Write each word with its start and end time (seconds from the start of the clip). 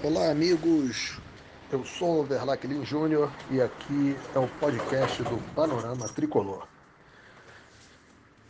Olá, 0.00 0.30
amigos. 0.30 1.18
Eu 1.72 1.84
sou 1.84 2.20
o 2.20 2.24
Verlaquilin 2.24 2.84
Júnior 2.84 3.32
e 3.50 3.60
aqui 3.60 4.16
é 4.32 4.38
o 4.38 4.46
podcast 4.46 5.20
do 5.24 5.54
Panorama 5.56 6.08
Tricolor. 6.08 6.68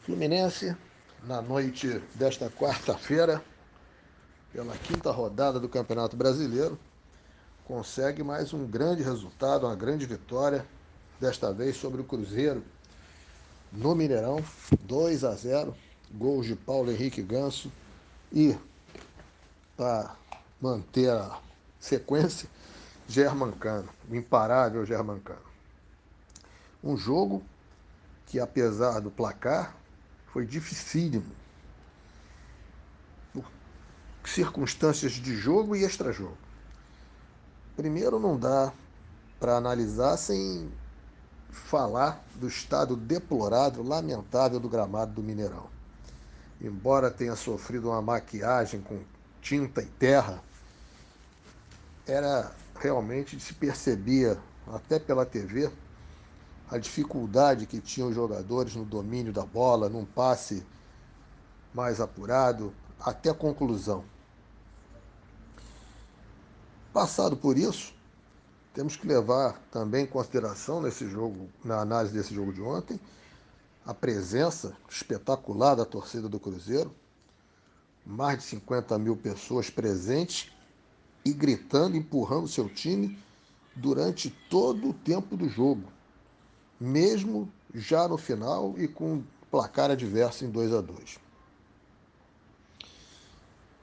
Fluminense, 0.03 0.77
na 1.25 1.41
noite 1.41 2.03
desta 2.15 2.51
quarta-feira, 2.51 3.43
pela 4.53 4.77
quinta 4.77 5.11
rodada 5.11 5.59
do 5.59 5.71
Campeonato 5.71 6.19
Brasileiro, 6.19 6.79
consegue 7.65 8.23
mais 8.23 8.53
um 8.53 8.67
grande 8.67 9.03
resultado, 9.03 9.65
uma 9.65 9.75
grande 9.75 10.05
vitória, 10.05 10.67
desta 11.19 11.51
vez 11.51 11.79
sobre 11.79 12.03
o 12.03 12.05
Cruzeiro, 12.05 12.63
no 13.73 13.95
Mineirão, 13.95 14.45
2 14.83 15.25
a 15.25 15.35
0, 15.35 15.75
gols 16.11 16.45
de 16.45 16.55
Paulo 16.55 16.93
Henrique 16.93 17.23
Ganso 17.23 17.73
e 18.31 18.55
para 19.79 20.15
manter 20.61 21.11
a 21.11 21.39
sequência, 21.79 22.49
Germancano, 23.07 23.89
o 24.11 24.15
imparável 24.15 24.85
Germancano. 24.85 25.49
Um 26.83 26.97
jogo 26.97 27.43
que, 28.27 28.39
apesar 28.39 29.01
do 29.01 29.11
placar, 29.11 29.75
foi 30.33 30.45
dificílimo. 30.45 31.33
Por 33.33 33.45
circunstâncias 34.25 35.13
de 35.13 35.35
jogo 35.37 35.75
e 35.75 35.85
extra-jogo. 35.85 36.37
Primeiro, 37.77 38.19
não 38.19 38.39
dá 38.39 38.73
para 39.41 39.57
analisar 39.57 40.17
sem 40.17 40.71
falar 41.51 42.23
do 42.35 42.49
estado 42.49 42.97
deplorável, 42.97 43.83
lamentável 43.83 44.61
do 44.61 44.69
gramado 44.69 45.13
do 45.13 45.23
Mineirão. 45.23 45.67
Embora 46.61 47.11
tenha 47.11 47.37
sofrido 47.37 47.89
uma 47.89 48.03
maquiagem 48.03 48.81
com 48.81 49.01
tinta 49.41 49.81
e 49.81 49.87
terra, 49.87 50.43
era 52.09 52.51
realmente 52.81 53.39
se 53.39 53.53
percebia, 53.55 54.39
até 54.67 54.99
pela 54.99 55.27
TV, 55.27 55.71
a 56.71 56.79
dificuldade 56.79 57.67
que 57.67 57.81
tinham 57.81 58.09
os 58.09 58.15
jogadores 58.15 58.75
no 58.75 58.85
domínio 58.85 59.33
da 59.33 59.45
bola, 59.45 59.89
num 59.89 60.05
passe 60.05 60.65
mais 61.73 62.01
apurado, 62.01 62.73
até 63.01 63.31
a 63.31 63.35
conclusão. 63.35 64.05
Passado 66.93 67.37
por 67.37 67.57
isso, 67.57 67.95
temos 68.75 68.97
que 68.97 69.07
levar 69.07 69.61
também 69.71 70.05
em 70.05 70.07
consideração 70.07 70.81
nesse 70.81 71.09
jogo, 71.09 71.49
na 71.65 71.81
análise 71.81 72.13
desse 72.13 72.35
jogo 72.35 72.53
de 72.53 72.61
ontem, 72.61 72.99
a 73.85 73.95
presença 73.95 74.77
espetacular 74.89 75.75
da 75.75 75.85
torcida 75.85 76.29
do 76.29 76.39
Cruzeiro, 76.39 76.95
mais 78.05 78.39
de 78.39 78.45
50 78.45 78.99
mil 78.99 79.17
pessoas 79.17 79.71
presentes 79.71 80.51
e 81.25 81.33
gritando, 81.33 81.97
empurrando 81.97 82.49
seu 82.49 82.69
time 82.69 83.19
durante 83.75 84.31
todo 84.49 84.91
o 84.91 84.95
tempo 84.95 85.37
do 85.37 85.49
jogo, 85.49 85.85
mesmo 86.81 87.51
já 87.75 88.09
no 88.09 88.17
final 88.17 88.75
e 88.79 88.89
com 88.89 89.23
placar 89.51 89.91
adverso 89.91 90.45
em 90.45 90.51
2 90.51 90.73
a 90.73 90.81
2. 90.81 91.19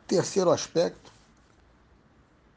Terceiro 0.08 0.52
aspecto, 0.52 1.11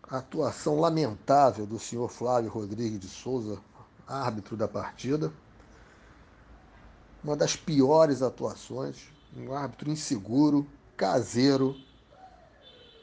a 0.03 0.19
atuação 0.19 0.79
lamentável 0.81 1.67
do 1.67 1.79
senhor 1.79 2.09
Flávio 2.09 2.51
Rodrigues 2.51 3.01
de 3.01 3.09
Souza, 3.09 3.59
árbitro 4.07 4.57
da 4.57 4.67
partida. 4.67 5.33
Uma 7.23 7.37
das 7.37 7.57
piores 7.57 8.23
atuações, 8.23 9.09
um 9.37 9.53
árbitro 9.53 9.91
inseguro, 9.91 10.67
caseiro, 10.97 11.77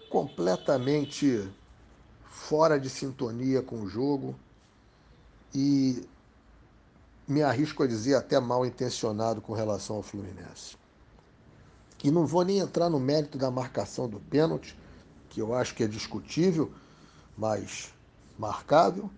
completamente 0.09 1.47
fora 2.47 2.79
de 2.79 2.89
sintonia 2.89 3.61
com 3.63 3.81
o 3.81 3.87
jogo 3.87 4.35
e 5.53 6.07
me 7.27 7.41
arrisco 7.41 7.81
a 7.81 7.87
dizer 7.87 8.13
até 8.13 8.39
mal 8.39 8.63
intencionado 8.63 9.41
com 9.41 9.53
relação 9.53 9.95
ao 9.95 10.03
Fluminense. 10.03 10.77
E 12.03 12.11
não 12.11 12.27
vou 12.27 12.45
nem 12.45 12.59
entrar 12.59 12.87
no 12.87 12.99
mérito 12.99 13.35
da 13.35 13.49
marcação 13.49 14.07
do 14.07 14.19
pênalti, 14.19 14.77
que 15.29 15.41
eu 15.41 15.55
acho 15.55 15.73
que 15.73 15.83
é 15.83 15.87
discutível, 15.87 16.71
mas 17.35 17.91
marcável, 18.37 19.09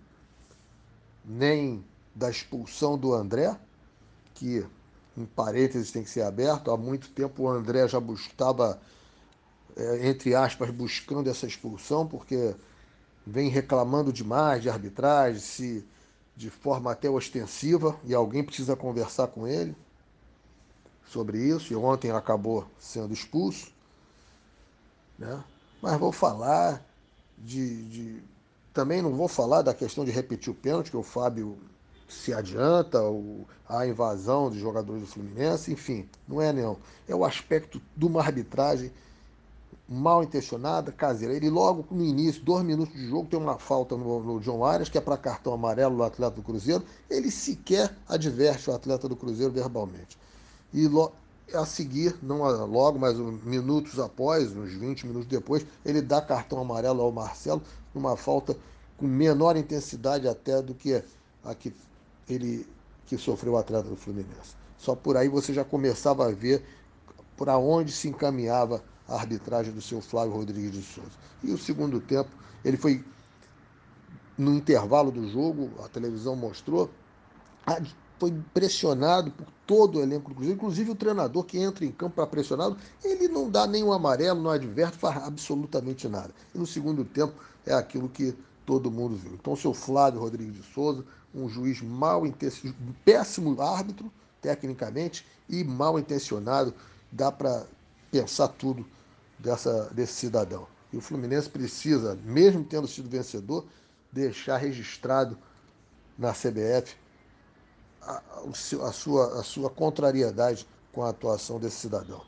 nem 1.22 1.84
da 2.14 2.30
expulsão 2.30 2.96
do 2.96 3.12
André, 3.12 3.54
que 4.32 4.66
em 5.14 5.26
parênteses 5.26 5.92
tem 5.92 6.02
que 6.02 6.08
ser 6.08 6.22
aberto. 6.22 6.70
Há 6.70 6.78
muito 6.78 7.10
tempo 7.10 7.42
o 7.42 7.48
André 7.48 7.86
já 7.88 7.98
estava, 7.98 8.80
é, 9.76 10.08
entre 10.08 10.34
aspas, 10.34 10.70
buscando 10.70 11.28
essa 11.28 11.46
expulsão, 11.46 12.06
porque 12.06 12.54
vem 13.28 13.50
reclamando 13.50 14.10
demais 14.10 14.62
de 14.62 14.70
arbitragem, 14.70 15.38
se 15.38 15.84
de 16.34 16.48
forma 16.48 16.92
até 16.92 17.10
ostensiva, 17.10 17.98
e 18.04 18.14
alguém 18.14 18.42
precisa 18.42 18.74
conversar 18.74 19.26
com 19.26 19.46
ele 19.46 19.76
sobre 21.06 21.38
isso, 21.38 21.72
e 21.72 21.76
ontem 21.76 22.10
acabou 22.10 22.66
sendo 22.78 23.12
expulso. 23.12 23.70
Né? 25.18 25.44
Mas 25.82 25.98
vou 25.98 26.10
falar 26.10 26.82
de, 27.36 27.84
de, 27.84 28.22
Também 28.72 29.02
não 29.02 29.12
vou 29.12 29.28
falar 29.28 29.60
da 29.62 29.74
questão 29.74 30.04
de 30.04 30.10
repetir 30.10 30.50
o 30.50 30.56
pênalti, 30.56 30.90
que 30.90 30.96
o 30.96 31.02
Fábio 31.02 31.58
se 32.08 32.32
adianta, 32.32 33.02
ou 33.02 33.46
a 33.68 33.86
invasão 33.86 34.48
dos 34.48 34.58
jogadores 34.58 35.02
do 35.02 35.06
Fluminense, 35.06 35.70
enfim, 35.70 36.08
não 36.26 36.40
é 36.40 36.50
não. 36.50 36.78
É 37.06 37.14
o 37.14 37.24
aspecto 37.24 37.80
de 37.94 38.06
uma 38.06 38.20
arbitragem 38.20 38.90
mal 39.88 40.22
intencionada, 40.22 40.92
caseira. 40.92 41.34
Ele 41.34 41.48
logo 41.48 41.86
no 41.90 42.04
início, 42.04 42.42
dois 42.42 42.62
minutos 42.62 42.94
de 42.94 43.08
jogo, 43.08 43.28
tem 43.28 43.38
uma 43.38 43.58
falta 43.58 43.96
no, 43.96 44.22
no 44.22 44.40
John 44.40 44.64
Arias, 44.64 44.88
que 44.88 44.98
é 44.98 45.00
para 45.00 45.16
cartão 45.16 45.54
amarelo 45.54 45.96
do 45.96 46.02
atleta 46.02 46.36
do 46.36 46.42
Cruzeiro. 46.42 46.84
Ele 47.08 47.30
sequer 47.30 47.96
adverte 48.06 48.68
o 48.68 48.74
atleta 48.74 49.08
do 49.08 49.16
Cruzeiro 49.16 49.52
verbalmente. 49.52 50.18
E 50.74 50.86
lo, 50.86 51.10
a 51.54 51.64
seguir, 51.64 52.14
não 52.22 52.38
logo, 52.66 52.98
mas 52.98 53.16
minutos 53.16 53.98
após, 53.98 54.54
uns 54.54 54.74
20 54.74 55.06
minutos 55.06 55.26
depois, 55.26 55.64
ele 55.84 56.02
dá 56.02 56.20
cartão 56.20 56.60
amarelo 56.60 57.00
ao 57.00 57.10
Marcelo, 57.10 57.62
numa 57.94 58.16
falta 58.16 58.54
com 58.98 59.06
menor 59.06 59.56
intensidade 59.56 60.28
até 60.28 60.60
do 60.60 60.74
que 60.74 61.02
a 61.42 61.54
que 61.54 61.72
ele 62.28 62.66
que 63.06 63.16
sofreu 63.16 63.54
o 63.54 63.56
atleta 63.56 63.88
do 63.88 63.96
Fluminense. 63.96 64.54
Só 64.76 64.94
por 64.94 65.16
aí 65.16 65.28
você 65.28 65.54
já 65.54 65.64
começava 65.64 66.26
a 66.26 66.30
ver 66.30 66.62
para 67.38 67.56
onde 67.56 67.90
se 67.90 68.08
encaminhava 68.08 68.82
a 69.08 69.14
arbitragem 69.14 69.72
do 69.72 69.80
seu 69.80 70.00
Flávio 70.00 70.34
Rodrigues 70.34 70.72
de 70.72 70.82
Souza. 70.82 71.10
E 71.42 71.50
o 71.50 71.58
segundo 71.58 71.98
tempo, 72.00 72.30
ele 72.64 72.76
foi 72.76 73.04
no 74.36 74.54
intervalo 74.54 75.10
do 75.10 75.28
jogo, 75.28 75.70
a 75.84 75.88
televisão 75.88 76.36
mostrou, 76.36 76.90
foi 78.18 78.34
pressionado 78.52 79.30
por 79.30 79.46
todo 79.66 79.98
o 79.98 80.02
elenco 80.02 80.28
do 80.28 80.34
Cruzeiro, 80.34 80.56
inclusive 80.56 80.90
o 80.90 80.94
treinador 80.94 81.44
que 81.44 81.58
entra 81.58 81.84
em 81.84 81.92
campo 81.92 82.16
para 82.16 82.26
pressionado, 82.26 82.76
ele 83.02 83.28
não 83.28 83.50
dá 83.50 83.66
nenhum 83.66 83.92
amarelo, 83.92 84.40
não 84.40 84.50
adverte, 84.50 84.96
faz 84.96 85.22
absolutamente 85.22 86.08
nada. 86.08 86.30
E 86.54 86.58
no 86.58 86.66
segundo 86.66 87.04
tempo 87.04 87.34
é 87.66 87.72
aquilo 87.72 88.08
que 88.08 88.36
todo 88.64 88.90
mundo 88.90 89.16
viu. 89.16 89.32
Então, 89.34 89.52
o 89.52 89.56
seu 89.56 89.72
Flávio 89.72 90.20
Rodrigues 90.20 90.54
de 90.54 90.62
Souza, 90.74 91.04
um 91.34 91.48
juiz 91.48 91.80
mal 91.82 92.26
intencionado, 92.26 92.78
péssimo 93.04 93.60
árbitro, 93.60 94.10
tecnicamente, 94.40 95.26
e 95.48 95.64
mal 95.64 95.98
intencionado, 95.98 96.74
dá 97.10 97.30
para 97.30 97.66
pensar 98.10 98.48
tudo 98.48 98.86
dessa, 99.38 99.84
desse 99.92 100.14
cidadão. 100.14 100.66
E 100.92 100.96
o 100.96 101.00
Fluminense 101.00 101.48
precisa, 101.48 102.18
mesmo 102.24 102.64
tendo 102.64 102.88
sido 102.88 103.08
vencedor, 103.08 103.66
deixar 104.12 104.56
registrado 104.56 105.36
na 106.18 106.32
CBF 106.32 106.96
a, 108.00 108.22
a, 108.82 108.92
sua, 108.92 109.40
a 109.40 109.42
sua 109.42 109.70
contrariedade 109.70 110.66
com 110.92 111.04
a 111.04 111.10
atuação 111.10 111.60
desse 111.60 111.76
cidadão, 111.76 112.22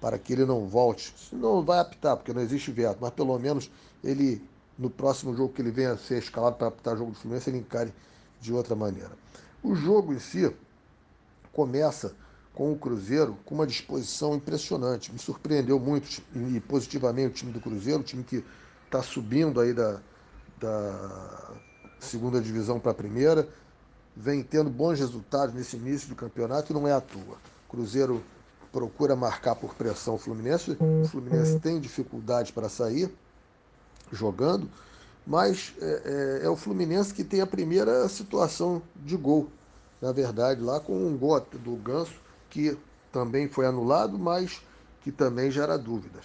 para 0.00 0.18
que 0.18 0.32
ele 0.32 0.44
não 0.44 0.66
volte. 0.66 1.14
Não 1.32 1.64
vai 1.64 1.78
apitar, 1.78 2.16
porque 2.16 2.32
não 2.32 2.42
existe 2.42 2.72
veto, 2.72 2.98
mas 3.00 3.10
pelo 3.12 3.38
menos 3.38 3.70
ele, 4.02 4.42
no 4.76 4.90
próximo 4.90 5.34
jogo 5.34 5.52
que 5.54 5.62
ele 5.62 5.70
venha 5.70 5.92
a 5.92 5.98
ser 5.98 6.18
escalado 6.18 6.56
para 6.56 6.68
apitar 6.68 6.94
o 6.94 6.98
jogo 6.98 7.12
do 7.12 7.16
Fluminense, 7.16 7.48
ele 7.48 7.58
encare 7.58 7.94
de 8.40 8.52
outra 8.52 8.74
maneira. 8.74 9.12
O 9.62 9.74
jogo 9.74 10.12
em 10.12 10.18
si 10.18 10.54
começa 11.52 12.14
com 12.54 12.72
o 12.72 12.76
Cruzeiro 12.76 13.38
com 13.44 13.54
uma 13.54 13.66
disposição 13.66 14.34
impressionante. 14.34 15.12
Me 15.12 15.18
surpreendeu 15.18 15.78
muito 15.78 16.22
e 16.34 16.60
positivamente 16.60 17.28
o 17.28 17.34
time 17.34 17.52
do 17.52 17.60
Cruzeiro, 17.60 18.00
o 18.00 18.04
time 18.04 18.24
que 18.24 18.44
está 18.84 19.02
subindo 19.02 19.60
aí 19.60 19.72
da, 19.72 20.00
da 20.58 21.52
segunda 22.00 22.40
divisão 22.40 22.80
para 22.80 22.90
a 22.90 22.94
primeira, 22.94 23.48
vem 24.16 24.42
tendo 24.42 24.68
bons 24.68 24.98
resultados 24.98 25.54
nesse 25.54 25.76
início 25.76 26.08
do 26.08 26.14
campeonato 26.14 26.72
e 26.72 26.74
não 26.74 26.86
é 26.86 26.92
à 26.92 27.00
toa. 27.00 27.36
Cruzeiro 27.68 28.22
procura 28.72 29.14
marcar 29.14 29.54
por 29.54 29.74
pressão 29.74 30.14
o 30.14 30.18
Fluminense, 30.18 30.76
o 30.80 31.08
Fluminense 31.08 31.58
tem 31.58 31.80
dificuldade 31.80 32.52
para 32.52 32.68
sair 32.68 33.10
jogando, 34.12 34.68
mas 35.26 35.72
é, 35.80 36.40
é, 36.42 36.46
é 36.46 36.48
o 36.48 36.56
Fluminense 36.56 37.14
que 37.14 37.22
tem 37.22 37.40
a 37.40 37.46
primeira 37.46 38.08
situação 38.08 38.82
de 38.96 39.16
gol, 39.16 39.48
na 40.00 40.12
verdade, 40.12 40.60
lá 40.60 40.80
com 40.80 40.94
um 40.94 41.16
gol 41.16 41.40
do 41.40 41.76
Ganso 41.76 42.12
que 42.50 42.76
também 43.12 43.48
foi 43.48 43.66
anulado, 43.66 44.18
mas 44.18 44.60
que 45.00 45.10
também 45.10 45.50
gera 45.50 45.78
dúvidas. 45.78 46.24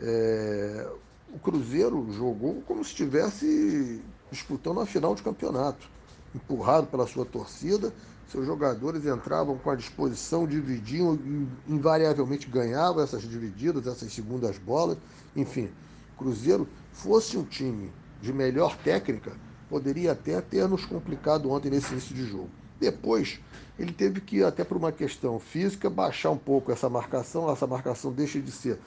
É, 0.00 0.88
o 1.32 1.38
Cruzeiro 1.38 2.10
jogou 2.12 2.62
como 2.62 2.82
se 2.82 2.90
estivesse 2.90 4.02
disputando 4.30 4.80
a 4.80 4.86
final 4.86 5.14
de 5.14 5.22
campeonato, 5.22 5.88
empurrado 6.34 6.86
pela 6.86 7.06
sua 7.06 7.24
torcida. 7.24 7.92
Seus 8.30 8.46
jogadores 8.46 9.06
entravam 9.06 9.56
com 9.56 9.70
a 9.70 9.76
disposição, 9.76 10.46
dividiam 10.46 11.18
invariavelmente 11.66 12.46
ganhavam 12.48 13.02
essas 13.02 13.22
divididas, 13.22 13.86
essas 13.86 14.12
segundas 14.12 14.58
bolas. 14.58 14.98
Enfim, 15.34 15.70
Cruzeiro 16.16 16.68
fosse 16.92 17.38
um 17.38 17.44
time 17.44 17.90
de 18.20 18.32
melhor 18.32 18.76
técnica, 18.76 19.32
poderia 19.68 20.12
até 20.12 20.40
ter 20.40 20.68
nos 20.68 20.84
complicado 20.84 21.50
ontem 21.50 21.70
nesse 21.70 21.92
início 21.92 22.14
de 22.14 22.26
jogo. 22.26 22.57
Depois, 22.80 23.40
ele 23.78 23.92
teve 23.92 24.20
que, 24.20 24.42
até 24.42 24.64
por 24.64 24.76
uma 24.76 24.92
questão 24.92 25.38
física, 25.38 25.88
baixar 25.88 26.30
um 26.30 26.36
pouco 26.36 26.72
essa 26.72 26.88
marcação. 26.88 27.50
Essa 27.50 27.66
marcação 27.66 28.12
deixa 28.12 28.40
de 28.40 28.50
ser 28.50 28.78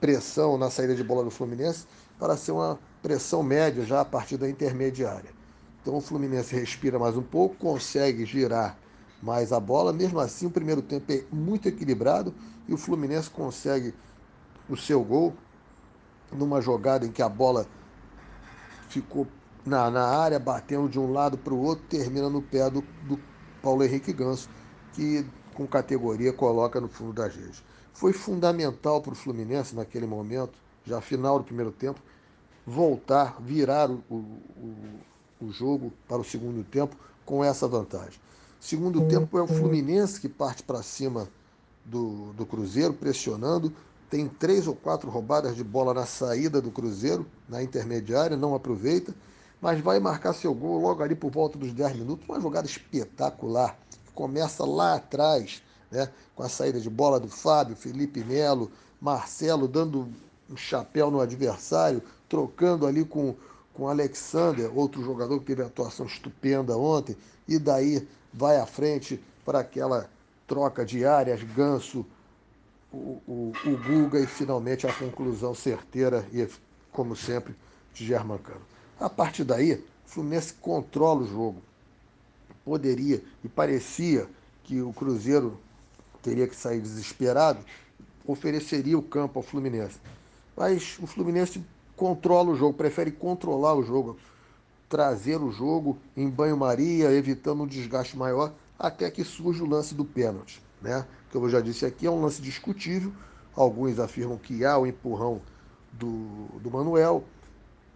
pressão 0.00 0.56
na 0.56 0.70
saída 0.70 0.94
de 0.94 1.04
bola 1.04 1.22
do 1.22 1.30
Fluminense 1.30 1.86
para 2.18 2.36
ser 2.36 2.52
uma 2.52 2.78
pressão 3.02 3.42
média 3.42 3.84
já 3.84 4.00
a 4.00 4.04
partir 4.04 4.36
da 4.36 4.48
intermediária. 4.48 5.30
Então 5.82 5.96
o 5.96 6.00
Fluminense 6.00 6.54
respira 6.54 6.98
mais 6.98 7.16
um 7.16 7.22
pouco, 7.22 7.56
consegue 7.56 8.24
girar 8.24 8.76
mais 9.22 9.52
a 9.52 9.60
bola. 9.60 9.92
Mesmo 9.92 10.18
assim, 10.20 10.46
o 10.46 10.50
primeiro 10.50 10.82
tempo 10.82 11.10
é 11.12 11.24
muito 11.32 11.68
equilibrado 11.68 12.34
e 12.68 12.74
o 12.74 12.76
Fluminense 12.76 13.30
consegue 13.30 13.94
o 14.68 14.76
seu 14.76 15.02
gol 15.02 15.34
numa 16.32 16.60
jogada 16.60 17.06
em 17.06 17.10
que 17.10 17.22
a 17.22 17.28
bola 17.28 17.66
ficou 18.88 19.26
na, 19.64 19.90
na 19.90 20.04
área, 20.06 20.38
batendo 20.38 20.88
de 20.88 20.98
um 20.98 21.12
lado 21.12 21.36
para 21.36 21.54
o 21.54 21.62
outro, 21.62 21.84
termina 21.88 22.28
no 22.28 22.42
pé 22.42 22.68
do, 22.70 22.82
do 23.02 23.18
Paulo 23.62 23.84
Henrique 23.84 24.12
Ganso, 24.12 24.48
que 24.92 25.24
com 25.54 25.66
categoria 25.66 26.32
coloca 26.32 26.80
no 26.80 26.88
fundo 26.88 27.12
das 27.12 27.34
redes. 27.34 27.62
Foi 27.92 28.12
fundamental 28.12 29.00
para 29.00 29.12
o 29.12 29.16
Fluminense 29.16 29.74
naquele 29.74 30.06
momento, 30.06 30.58
já 30.84 31.00
final 31.00 31.38
do 31.38 31.44
primeiro 31.44 31.70
tempo, 31.72 32.00
voltar, 32.66 33.36
virar 33.40 33.90
o, 33.90 34.02
o, 34.10 34.74
o 35.42 35.50
jogo 35.50 35.92
para 36.08 36.18
o 36.18 36.24
segundo 36.24 36.64
tempo 36.64 36.96
com 37.24 37.44
essa 37.44 37.68
vantagem. 37.68 38.18
Segundo 38.58 39.06
tempo 39.08 39.38
é 39.38 39.42
o 39.42 39.46
Fluminense 39.46 40.20
que 40.20 40.28
parte 40.28 40.62
para 40.62 40.82
cima 40.82 41.28
do, 41.84 42.32
do 42.34 42.44
Cruzeiro, 42.44 42.92
pressionando. 42.92 43.72
Tem 44.10 44.28
três 44.28 44.66
ou 44.66 44.74
quatro 44.74 45.08
roubadas 45.08 45.56
de 45.56 45.64
bola 45.64 45.94
na 45.94 46.04
saída 46.04 46.60
do 46.60 46.70
Cruzeiro, 46.70 47.26
na 47.48 47.62
intermediária, 47.62 48.36
não 48.36 48.54
aproveita, 48.54 49.14
mas 49.60 49.80
vai 49.80 50.00
marcar 50.00 50.32
seu 50.32 50.54
gol 50.54 50.80
logo 50.80 51.02
ali 51.02 51.14
por 51.14 51.30
volta 51.30 51.58
dos 51.58 51.72
10 51.72 51.96
minutos. 51.96 52.28
Uma 52.28 52.40
jogada 52.40 52.66
espetacular, 52.66 53.78
começa 54.14 54.64
lá 54.64 54.94
atrás, 54.94 55.62
né, 55.90 56.10
com 56.34 56.42
a 56.42 56.48
saída 56.48 56.80
de 56.80 56.88
bola 56.88 57.20
do 57.20 57.28
Fábio, 57.28 57.76
Felipe 57.76 58.24
Melo, 58.24 58.70
Marcelo 59.00 59.68
dando 59.68 60.08
um 60.48 60.56
chapéu 60.56 61.10
no 61.10 61.20
adversário, 61.20 62.02
trocando 62.28 62.86
ali 62.86 63.04
com, 63.04 63.34
com 63.74 63.88
Alexander, 63.88 64.70
outro 64.76 65.02
jogador 65.02 65.38
que 65.40 65.46
teve 65.46 65.62
atuação 65.62 66.06
estupenda 66.06 66.76
ontem, 66.76 67.16
e 67.46 67.58
daí 67.58 68.06
vai 68.32 68.58
à 68.58 68.66
frente 68.66 69.22
para 69.44 69.60
aquela 69.60 70.08
troca 70.46 70.84
de 70.84 71.04
áreas, 71.04 71.42
Ganso, 71.42 72.04
o, 72.92 73.20
o, 73.26 73.52
o 73.64 73.76
Guga 73.76 74.18
e 74.18 74.26
finalmente 74.26 74.86
a 74.86 74.92
conclusão 74.92 75.54
certeira 75.54 76.26
e, 76.32 76.48
como 76.90 77.14
sempre, 77.14 77.54
de 77.94 78.04
Germancano. 78.04 78.60
A 79.00 79.08
partir 79.08 79.44
daí, 79.44 79.72
o 79.72 79.82
Fluminense 80.04 80.52
controla 80.60 81.22
o 81.22 81.26
jogo. 81.26 81.62
Poderia 82.62 83.22
e 83.42 83.48
parecia 83.48 84.28
que 84.62 84.82
o 84.82 84.92
Cruzeiro 84.92 85.58
teria 86.22 86.46
que 86.46 86.54
sair 86.54 86.82
desesperado, 86.82 87.64
ofereceria 88.26 88.98
o 88.98 89.02
campo 89.02 89.38
ao 89.38 89.42
Fluminense. 89.42 89.98
Mas 90.54 90.98
o 91.00 91.06
Fluminense 91.06 91.64
controla 91.96 92.50
o 92.50 92.56
jogo, 92.56 92.74
prefere 92.74 93.10
controlar 93.10 93.74
o 93.74 93.82
jogo, 93.82 94.18
trazer 94.86 95.40
o 95.40 95.50
jogo 95.50 95.96
em 96.14 96.28
banho-maria, 96.28 97.10
evitando 97.10 97.62
um 97.62 97.66
desgaste 97.66 98.18
maior, 98.18 98.52
até 98.78 99.10
que 99.10 99.24
surge 99.24 99.62
o 99.62 99.66
lance 99.66 99.94
do 99.94 100.04
pênalti. 100.04 100.62
Né? 100.82 101.06
Que 101.30 101.36
eu 101.36 101.48
já 101.48 101.60
disse 101.60 101.86
aqui, 101.86 102.06
é 102.06 102.10
um 102.10 102.20
lance 102.20 102.42
discutível. 102.42 103.12
Alguns 103.56 103.98
afirmam 103.98 104.36
que 104.36 104.64
há 104.64 104.78
o 104.78 104.86
empurrão 104.86 105.40
do, 105.92 106.46
do 106.60 106.70
Manuel. 106.70 107.24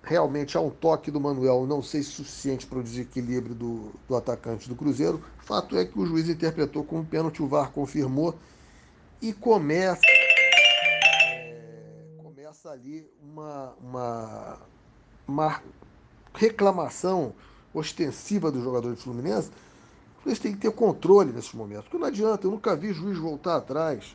Realmente 0.07 0.57
há 0.57 0.61
um 0.61 0.69
toque 0.69 1.11
do 1.11 1.19
Manuel, 1.19 1.67
não 1.67 1.83
sei 1.83 2.03
se 2.03 2.11
suficiente 2.11 2.67
para 2.67 2.79
o 2.79 2.83
desequilíbrio 2.83 3.55
do, 3.55 3.91
do 4.07 4.15
atacante 4.15 4.69
do 4.69 4.77
Cruzeiro. 4.77 5.23
Fato 5.39 5.79
é 5.79 5.87
que 5.87 5.99
o 5.99 6.05
juiz 6.05 6.29
interpretou 6.29 6.85
como 6.85 7.05
pênalti, 7.07 7.43
o 7.43 7.47
VAR 7.47 7.71
confirmou 7.73 8.35
e 9.23 9.33
começa, 9.33 10.03
é, 10.07 12.05
começa 12.23 12.71
ali 12.71 13.11
uma, 13.23 13.75
uma, 13.81 14.59
uma 15.27 15.63
reclamação 16.35 17.33
ostensiva 17.73 18.53
do 18.53 18.63
jogador 18.63 18.95
de 18.95 19.01
Fluminense. 19.01 19.51
Eles 20.27 20.39
têm 20.39 20.53
que 20.53 20.59
ter 20.59 20.71
controle 20.71 21.33
nesses 21.33 21.55
momentos, 21.55 21.85
porque 21.85 21.99
não 21.99 22.07
adianta, 22.07 22.47
eu 22.47 22.51
nunca 22.51 22.77
vi 22.77 22.93
juiz 22.93 23.17
voltar 23.17 23.57
atrás, 23.57 24.15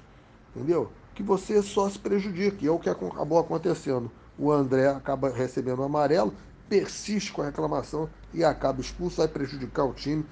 entendeu? 0.56 0.92
Que 1.15 1.24
você 1.24 1.63
só 1.63 1.89
se 1.89 1.97
prejudique, 1.97 2.68
é 2.68 2.71
o 2.71 2.77
que 2.77 2.89
acabou 2.89 3.39
acontecendo. 3.39 4.12
O 4.39 4.51
André 4.51 4.88
acaba 4.88 5.30
recebendo 5.30 5.80
o 5.80 5.83
amarelo, 5.83 6.33
persiste 6.69 7.33
com 7.33 7.41
a 7.41 7.45
reclamação 7.45 8.09
e 8.33 8.41
acaba 8.41 8.80
expulso, 8.80 9.18
vai 9.18 9.27
prejudicar 9.27 9.83
o 9.83 9.94
time 9.94 10.25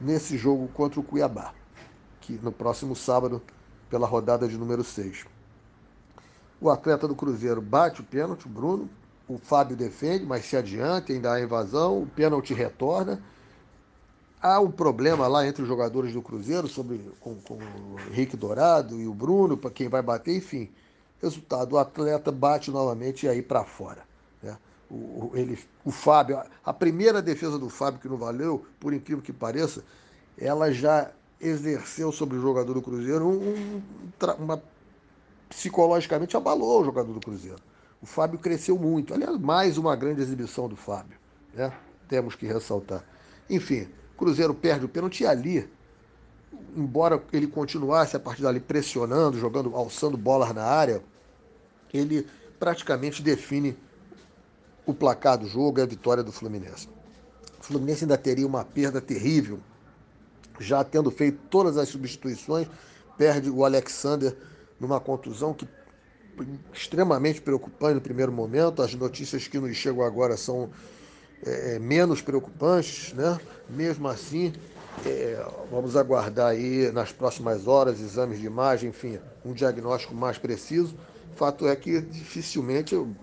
nesse 0.00 0.36
jogo 0.36 0.66
contra 0.74 0.98
o 0.98 1.04
Cuiabá, 1.04 1.54
que 2.20 2.32
no 2.42 2.50
próximo 2.50 2.96
sábado 2.96 3.40
pela 3.88 4.08
rodada 4.08 4.48
de 4.48 4.58
número 4.58 4.82
6. 4.82 5.24
O 6.60 6.70
atleta 6.70 7.06
do 7.06 7.14
Cruzeiro 7.14 7.60
bate 7.60 8.00
o 8.00 8.04
pênalti, 8.04 8.46
o 8.46 8.48
Bruno. 8.48 8.88
O 9.28 9.38
Fábio 9.38 9.76
defende, 9.76 10.24
mas 10.24 10.44
se 10.44 10.56
adianta, 10.56 11.12
ainda 11.12 11.32
há 11.32 11.40
invasão. 11.40 12.02
O 12.02 12.06
pênalti 12.06 12.54
retorna. 12.54 13.22
Há 14.40 14.60
um 14.60 14.70
problema 14.70 15.28
lá 15.28 15.46
entre 15.46 15.62
os 15.62 15.68
jogadores 15.68 16.12
do 16.12 16.22
Cruzeiro 16.22 16.66
sobre 16.66 16.98
com, 17.20 17.36
com 17.36 17.54
o 17.54 17.96
Henrique 18.10 18.36
Dourado 18.36 18.98
e 18.98 19.06
o 19.06 19.14
Bruno, 19.14 19.56
para 19.56 19.70
quem 19.70 19.88
vai 19.88 20.02
bater, 20.02 20.36
enfim. 20.36 20.70
Resultado, 21.22 21.74
o 21.74 21.78
atleta 21.78 22.32
bate 22.32 22.70
novamente 22.70 23.26
e 23.26 23.28
aí 23.28 23.40
para 23.40 23.64
fora. 23.64 24.02
Né? 24.42 24.56
O, 24.90 25.30
ele, 25.34 25.58
o 25.84 25.92
Fábio, 25.92 26.42
a 26.64 26.72
primeira 26.72 27.22
defesa 27.22 27.58
do 27.58 27.68
Fábio 27.68 28.00
que 28.00 28.08
não 28.08 28.16
valeu, 28.16 28.66
por 28.80 28.92
incrível 28.92 29.22
que 29.22 29.32
pareça, 29.32 29.84
ela 30.36 30.72
já 30.72 31.10
exerceu 31.40 32.10
sobre 32.12 32.36
o 32.36 32.40
jogador 32.40 32.74
do 32.74 32.82
Cruzeiro 32.82 33.26
um, 33.26 33.54
um, 33.76 33.82
uma 34.38 34.62
psicologicamente 35.48 36.36
abalou 36.36 36.80
o 36.80 36.84
jogador 36.84 37.12
do 37.12 37.20
Cruzeiro. 37.20 37.58
O 38.00 38.06
Fábio 38.06 38.38
cresceu 38.38 38.78
muito. 38.78 39.14
Aliás, 39.14 39.38
mais 39.38 39.78
uma 39.78 39.94
grande 39.94 40.22
exibição 40.22 40.68
do 40.68 40.76
Fábio. 40.76 41.16
Né? 41.54 41.72
Temos 42.08 42.34
que 42.34 42.46
ressaltar. 42.46 43.04
Enfim, 43.48 43.88
Cruzeiro 44.16 44.54
perde 44.54 44.86
o 44.86 44.88
pênalti 44.88 45.26
ali, 45.26 45.68
embora 46.76 47.22
ele 47.32 47.46
continuasse 47.46 48.16
a 48.16 48.20
partir 48.20 48.42
dali 48.42 48.60
pressionando, 48.60 49.38
jogando, 49.38 49.74
alçando 49.76 50.16
bolas 50.16 50.52
na 50.54 50.64
área, 50.64 51.02
ele 51.92 52.26
praticamente 52.58 53.22
define 53.22 53.76
o 54.86 54.94
placar 54.94 55.38
do 55.38 55.46
jogo 55.46 55.78
e 55.78 55.82
a 55.82 55.86
vitória 55.86 56.22
do 56.22 56.32
Fluminense. 56.32 56.88
O 57.60 57.64
Fluminense 57.64 58.04
ainda 58.04 58.18
teria 58.18 58.46
uma 58.46 58.64
perda 58.64 59.00
terrível 59.00 59.60
já 60.58 60.84
tendo 60.84 61.10
feito 61.10 61.38
todas 61.50 61.76
as 61.76 61.88
substituições, 61.88 62.68
perde 63.16 63.50
o 63.50 63.64
Alexander 63.64 64.36
numa 64.78 65.00
contusão 65.00 65.52
que 65.54 65.66
extremamente 66.72 67.40
preocupante 67.40 67.94
no 67.94 68.00
primeiro 68.00 68.32
momento. 68.32 68.82
As 68.82 68.94
notícias 68.94 69.46
que 69.46 69.58
nos 69.58 69.76
chegam 69.76 70.02
agora 70.02 70.36
são 70.36 70.70
é, 71.44 71.74
é, 71.74 71.78
menos 71.78 72.22
preocupantes, 72.22 73.12
né? 73.12 73.38
Mesmo 73.68 74.08
assim, 74.08 74.52
é, 75.04 75.44
vamos 75.70 75.96
aguardar 75.96 76.48
aí 76.48 76.90
nas 76.92 77.12
próximas 77.12 77.66
horas 77.66 78.00
exames 78.00 78.38
de 78.38 78.46
imagem, 78.46 78.90
enfim, 78.90 79.18
um 79.44 79.52
diagnóstico 79.52 80.14
mais 80.14 80.38
preciso. 80.38 80.96
Fato 81.34 81.66
é 81.66 81.74
que 81.74 82.00
dificilmente 82.00 82.94
o, 82.94 83.14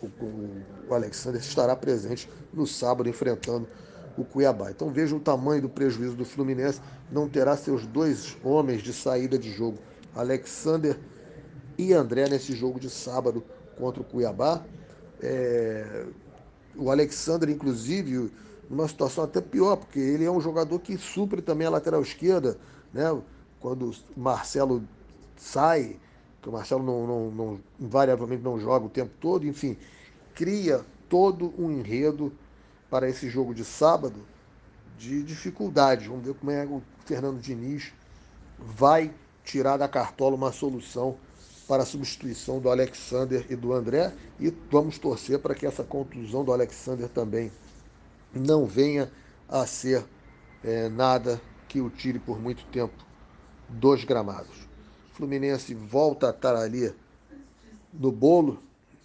o, 0.00 0.62
o 0.88 0.94
Alexander 0.94 1.40
estará 1.40 1.74
presente 1.76 2.28
no 2.52 2.66
sábado 2.66 3.08
enfrentando 3.08 3.68
o 4.16 4.24
Cuiabá. 4.24 4.70
Então 4.70 4.90
vejam 4.90 5.18
o 5.18 5.20
tamanho 5.20 5.62
do 5.62 5.68
prejuízo 5.68 6.14
do 6.14 6.24
Fluminense. 6.24 6.80
Não 7.10 7.28
terá 7.28 7.56
seus 7.56 7.86
dois 7.86 8.36
homens 8.42 8.82
de 8.82 8.92
saída 8.92 9.38
de 9.38 9.50
jogo, 9.50 9.78
Alexander 10.14 10.98
e 11.78 11.92
André, 11.92 12.28
nesse 12.28 12.54
jogo 12.54 12.78
de 12.78 12.90
sábado 12.90 13.42
contra 13.78 14.02
o 14.02 14.04
Cuiabá. 14.04 14.62
É... 15.20 16.06
O 16.76 16.90
Alexander, 16.90 17.50
inclusive, 17.50 18.30
numa 18.68 18.88
situação 18.88 19.24
até 19.24 19.40
pior, 19.40 19.76
porque 19.76 19.98
ele 19.98 20.24
é 20.24 20.30
um 20.30 20.40
jogador 20.40 20.78
que 20.78 20.96
supre 20.96 21.42
também 21.42 21.66
a 21.66 21.70
lateral 21.70 22.00
esquerda, 22.00 22.56
né? 22.92 23.04
Quando 23.60 23.94
Marcelo 24.16 24.82
sai, 25.36 26.00
que 26.42 26.48
o 26.48 26.52
Marcelo 26.52 26.82
não, 26.82 27.06
não, 27.06 27.30
não, 27.30 27.60
invariavelmente 27.80 28.42
não 28.42 28.58
joga 28.58 28.84
o 28.86 28.90
tempo 28.90 29.12
todo, 29.20 29.46
enfim, 29.46 29.76
cria 30.34 30.84
todo 31.08 31.54
um 31.56 31.70
enredo 31.70 32.32
para 32.90 33.08
esse 33.08 33.30
jogo 33.30 33.54
de 33.54 33.64
sábado 33.64 34.26
de 34.98 35.22
dificuldades. 35.22 36.06
Vamos 36.06 36.24
ver 36.24 36.34
como 36.34 36.50
é 36.50 36.66
o 36.66 36.82
Fernando 37.06 37.40
Diniz 37.40 37.92
vai 38.58 39.12
tirar 39.44 39.76
da 39.76 39.88
cartola 39.88 40.34
uma 40.34 40.52
solução 40.52 41.16
para 41.66 41.84
a 41.84 41.86
substituição 41.86 42.60
do 42.60 42.68
Alexander 42.68 43.46
e 43.48 43.56
do 43.56 43.72
André 43.72 44.12
e 44.38 44.52
vamos 44.70 44.98
torcer 44.98 45.38
para 45.38 45.54
que 45.54 45.64
essa 45.64 45.82
contusão 45.82 46.44
do 46.44 46.52
Alexander 46.52 47.08
também 47.08 47.50
não 48.34 48.66
venha 48.66 49.10
a 49.48 49.66
ser 49.66 50.04
é, 50.64 50.88
nada 50.88 51.40
que 51.68 51.80
o 51.80 51.88
tire 51.88 52.18
por 52.18 52.40
muito 52.40 52.64
tempo 52.66 53.04
dos 53.68 54.04
gramados. 54.04 54.71
Fluminense 55.12 55.74
volta 55.74 56.28
a 56.28 56.30
estar 56.30 56.56
ali 56.56 56.92
no 57.92 58.10
bolo, 58.10 58.62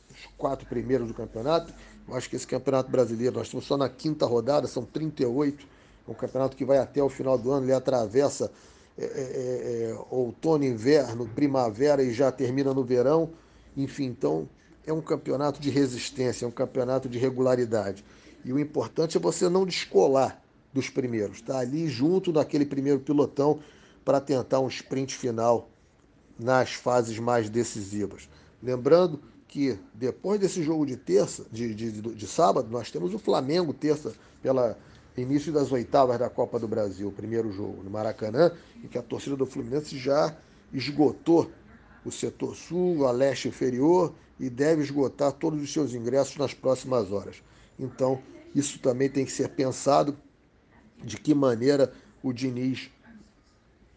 os 0.09 0.25
quatro 0.37 0.67
primeiros 0.67 1.07
do 1.07 1.13
campeonato. 1.13 1.73
Eu 2.07 2.15
acho 2.15 2.29
que 2.29 2.35
esse 2.35 2.47
campeonato 2.47 2.89
brasileiro, 2.89 3.35
nós 3.35 3.47
estamos 3.47 3.65
só 3.65 3.75
na 3.75 3.89
quinta 3.89 4.25
rodada, 4.25 4.67
são 4.67 4.85
38. 4.85 5.67
É 6.07 6.11
um 6.11 6.13
campeonato 6.13 6.55
que 6.55 6.63
vai 6.63 6.77
até 6.77 7.03
o 7.03 7.09
final 7.09 7.37
do 7.37 7.51
ano, 7.51 7.65
ele 7.65 7.73
atravessa 7.73 8.51
é, 8.97 9.03
é, 9.03 9.05
é, 9.05 9.91
é, 9.91 10.05
outono, 10.09 10.63
inverno, 10.63 11.27
primavera 11.27 12.01
e 12.01 12.13
já 12.13 12.31
termina 12.31 12.73
no 12.73 12.83
verão. 12.83 13.29
Enfim, 13.75 14.05
então 14.05 14.49
é 14.85 14.93
um 14.93 15.01
campeonato 15.01 15.59
de 15.59 15.69
resistência, 15.69 16.45
é 16.45 16.47
um 16.47 16.51
campeonato 16.51 17.09
de 17.09 17.19
regularidade. 17.19 18.03
E 18.45 18.53
o 18.53 18.57
importante 18.57 19.17
é 19.17 19.19
você 19.19 19.49
não 19.49 19.65
descolar 19.65 20.41
dos 20.73 20.89
primeiros, 20.89 21.41
tá 21.41 21.59
ali 21.59 21.87
junto 21.87 22.31
naquele 22.31 22.65
primeiro 22.65 22.99
pilotão 22.99 23.59
para 24.05 24.21
tentar 24.21 24.59
um 24.61 24.67
sprint 24.67 25.15
final 25.15 25.69
nas 26.39 26.73
fases 26.73 27.17
mais 27.19 27.49
decisivas. 27.49 28.29
Lembrando 28.61 29.19
que 29.47 29.77
depois 29.93 30.39
desse 30.39 30.61
jogo 30.61 30.85
de 30.85 30.97
terça, 30.97 31.45
de, 31.51 31.73
de, 31.73 31.91
de, 31.91 32.01
de 32.01 32.27
sábado, 32.27 32.69
nós 32.69 32.91
temos 32.91 33.13
o 33.13 33.19
Flamengo 33.19 33.73
terça 33.73 34.13
pela 34.41 34.77
início 35.17 35.51
das 35.51 35.71
oitavas 35.71 36.19
da 36.19 36.29
Copa 36.29 36.59
do 36.59 36.67
Brasil, 36.67 37.11
primeiro 37.11 37.51
jogo 37.51 37.83
no 37.83 37.89
Maracanã, 37.89 38.51
em 38.83 38.87
que 38.87 38.97
a 38.97 39.01
torcida 39.01 39.35
do 39.35 39.45
Fluminense 39.45 39.97
já 39.97 40.35
esgotou 40.71 41.49
o 42.05 42.11
setor 42.11 42.55
sul, 42.55 43.05
a 43.07 43.11
leste 43.11 43.47
inferior 43.47 44.13
e 44.39 44.49
deve 44.49 44.83
esgotar 44.83 45.31
todos 45.31 45.61
os 45.61 45.73
seus 45.73 45.93
ingressos 45.93 46.37
nas 46.37 46.53
próximas 46.53 47.11
horas. 47.11 47.41
Então, 47.79 48.21
isso 48.53 48.79
também 48.79 49.09
tem 49.09 49.25
que 49.25 49.31
ser 49.31 49.49
pensado 49.49 50.15
de 51.03 51.17
que 51.17 51.33
maneira 51.33 51.91
o 52.21 52.31
Diniz 52.31 52.89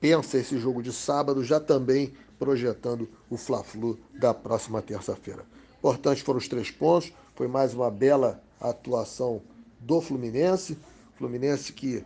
pensa 0.00 0.38
esse 0.38 0.58
jogo 0.58 0.82
de 0.82 0.92
sábado, 0.92 1.44
já 1.44 1.60
também 1.60 2.12
projetando 2.38 3.08
o 3.28 3.36
Fla-Flu 3.36 3.98
da 4.18 4.32
próxima 4.32 4.80
terça-feira. 4.80 5.44
Importantes 5.78 6.22
foram 6.22 6.38
os 6.38 6.48
três 6.48 6.70
pontos, 6.70 7.12
foi 7.34 7.46
mais 7.46 7.74
uma 7.74 7.90
bela 7.90 8.42
atuação 8.60 9.42
do 9.78 10.00
Fluminense, 10.00 10.78
Fluminense 11.16 11.72
que 11.72 12.04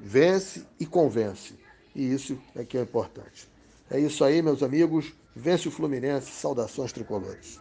vence 0.00 0.64
e 0.80 0.86
convence, 0.86 1.54
e 1.94 2.12
isso 2.12 2.38
é 2.54 2.64
que 2.64 2.78
é 2.78 2.82
importante. 2.82 3.48
É 3.90 4.00
isso 4.00 4.24
aí, 4.24 4.40
meus 4.42 4.62
amigos, 4.62 5.12
vence 5.34 5.68
o 5.68 5.70
Fluminense, 5.70 6.30
saudações 6.30 6.92
tricolores. 6.92 7.60